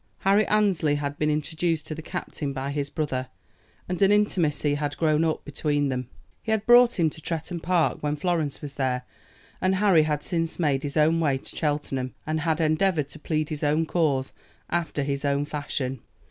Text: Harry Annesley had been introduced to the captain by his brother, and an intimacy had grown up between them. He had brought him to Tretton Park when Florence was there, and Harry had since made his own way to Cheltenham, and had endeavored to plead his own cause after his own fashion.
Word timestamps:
Harry 0.21 0.47
Annesley 0.47 0.95
had 0.95 1.19
been 1.19 1.29
introduced 1.29 1.85
to 1.85 1.93
the 1.93 2.01
captain 2.01 2.53
by 2.53 2.71
his 2.71 2.89
brother, 2.89 3.27
and 3.87 4.01
an 4.01 4.11
intimacy 4.11 4.73
had 4.73 4.97
grown 4.97 5.23
up 5.23 5.45
between 5.45 5.89
them. 5.89 6.09
He 6.41 6.49
had 6.51 6.65
brought 6.65 6.99
him 6.99 7.11
to 7.11 7.21
Tretton 7.21 7.59
Park 7.61 8.01
when 8.01 8.15
Florence 8.15 8.63
was 8.63 8.73
there, 8.73 9.03
and 9.61 9.75
Harry 9.75 10.01
had 10.01 10.23
since 10.23 10.57
made 10.57 10.81
his 10.81 10.97
own 10.97 11.19
way 11.19 11.37
to 11.37 11.55
Cheltenham, 11.55 12.15
and 12.25 12.39
had 12.39 12.59
endeavored 12.59 13.09
to 13.09 13.19
plead 13.19 13.49
his 13.49 13.61
own 13.63 13.85
cause 13.85 14.33
after 14.71 15.03
his 15.03 15.23
own 15.23 15.45
fashion. 15.45 16.01